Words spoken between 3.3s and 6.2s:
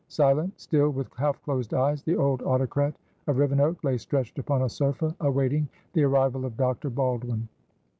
Rivenoak lay stretched upon a sofa awaiting the